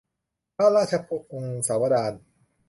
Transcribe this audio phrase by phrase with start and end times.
[0.55, 1.09] พระราชพ
[1.41, 2.13] งศาวดาร